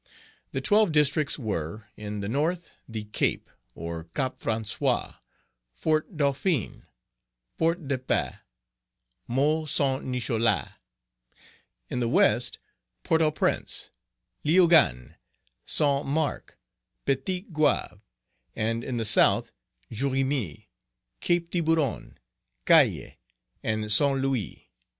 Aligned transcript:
The 0.51 0.61
twelve 0.61 0.91
Districts 0.91 1.37
were, 1.37 1.87
in 1.95 2.21
the 2.21 2.27
north, 2.27 2.71
the 2.89 3.03
Cape, 3.03 3.51
or 3.75 4.05
Cap 4.15 4.39
François, 4.39 5.19
Fort 5.73 6.17
Dauphin, 6.17 6.87
Port 7.59 7.87
de 7.87 7.99
Paix, 7.99 8.37
Môle 9.29 9.69
Saint 9.69 10.03
Nicholas; 10.03 10.69
in 11.87 11.99
the 11.99 12.07
west, 12.09 12.57
Port 13.03 13.21
au 13.21 13.29
Prince, 13.29 13.91
Leogane, 14.43 15.17
Saint 15.65 16.03
Marc, 16.07 16.57
Petit 17.05 17.41
Goave; 17.51 18.01
and 18.55 18.83
in 18.83 18.97
the 18.97 19.05
south, 19.05 19.51
Jérémie, 19.91 20.65
Cape 21.19 21.51
Tiburon, 21.51 22.17
Cayes, 22.65 23.17
and 23.61 23.91
St. 23.91 24.17
Louis. 24.19 24.67